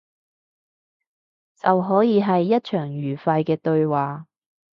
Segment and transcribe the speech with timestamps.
[1.61, 4.25] 就可以係一場愉快嘅對話